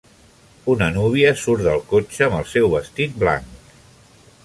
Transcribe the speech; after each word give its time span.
Una 0.75 0.87
núvia 0.95 1.35
surt 1.43 1.63
del 1.69 1.85
cotxe 1.93 2.25
amb 2.29 2.41
el 2.41 2.51
seu 2.57 2.73
vestit 2.75 3.17
blanc. 3.25 3.73